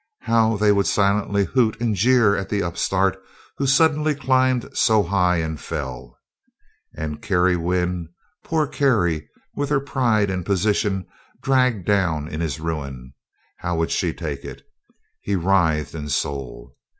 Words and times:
How 0.21 0.57
they 0.57 0.71
would 0.71 0.87
silently 0.87 1.45
hoot 1.45 1.79
and 1.79 1.93
jeer 1.95 2.35
at 2.35 2.49
the 2.49 2.63
upstart 2.63 3.21
who 3.57 3.67
suddenly 3.67 4.15
climbed 4.15 4.75
so 4.75 5.03
high 5.03 5.37
and 5.37 5.59
fell. 5.61 6.17
And 6.95 7.21
Carrie 7.21 7.55
Wynn 7.55 8.09
poor 8.43 8.65
Carrie, 8.65 9.29
with 9.55 9.69
her 9.69 9.79
pride 9.79 10.31
and 10.31 10.43
position 10.43 11.05
dragged 11.43 11.85
down 11.85 12.27
in 12.27 12.41
his 12.41 12.59
ruin: 12.59 13.13
how 13.57 13.75
would 13.77 13.91
she 13.91 14.11
take 14.11 14.43
it? 14.43 14.63
He 15.21 15.35
writhed 15.35 15.93
in 15.93 16.09
soul. 16.09 16.75